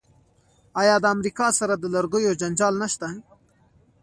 آیا 0.81 0.95
د 0.99 1.05
امریکا 1.15 1.47
سره 1.59 1.73
د 1.77 1.83
لرګیو 1.95 2.37
جنجال 2.41 2.73
نشته؟ 2.81 3.07